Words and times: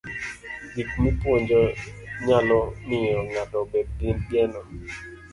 Gik 0.73 0.91
mipuonjo 1.01 1.61
nyalo 2.25 2.59
miyo 2.87 3.19
ng'ato 3.29 3.57
obed 3.63 3.87
gi 3.99 4.11
geno. 4.29 4.61